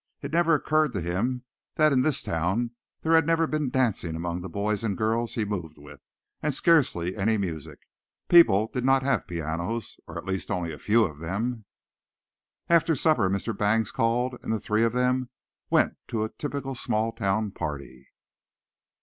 It 0.23 0.31
never 0.33 0.55
occurred 0.55 0.93
to 0.93 0.99
him 1.01 1.43
that 1.75 1.93
in 1.93 2.01
this 2.01 2.23
town 2.23 2.71
there 3.03 3.13
had 3.13 3.27
never 3.27 3.45
been 3.45 3.69
dancing 3.69 4.15
among 4.15 4.41
the 4.41 4.49
boys 4.49 4.83
and 4.83 4.97
girls 4.97 5.35
he 5.35 5.45
moved 5.45 5.77
with, 5.77 6.01
and 6.41 6.55
scarcely 6.55 7.15
any 7.15 7.37
music. 7.37 7.81
People 8.27 8.65
did 8.65 8.83
not 8.83 9.03
have 9.03 9.27
pianos 9.27 9.99
or 10.07 10.17
at 10.17 10.25
least 10.25 10.49
only 10.49 10.73
a 10.73 10.79
few 10.79 11.03
of 11.05 11.19
them. 11.19 11.65
After 12.67 12.95
supper 12.95 13.29
Mr. 13.29 13.55
Bangs 13.55 13.91
called, 13.91 14.39
and 14.41 14.51
the 14.51 14.59
three 14.59 14.81
of 14.83 14.93
them 14.93 15.29
went 15.69 15.97
to 16.07 16.23
a 16.23 16.29
typical 16.29 16.73
small 16.73 17.11
town 17.11 17.51
party. 17.51 18.07